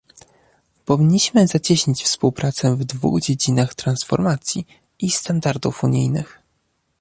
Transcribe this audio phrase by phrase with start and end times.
[0.85, 4.65] Powinniśmy zacieśnić współpracę w dwóch dziedzinach transformacji
[4.99, 6.39] i standardów unijnych